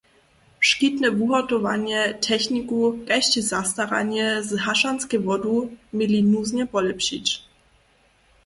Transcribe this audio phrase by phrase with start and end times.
[0.67, 2.79] Škitne wuhotowanje, techniku
[3.11, 5.55] kaž tež zastaranje z hašenskej wodu
[5.99, 7.27] měli nuznje polěpšić.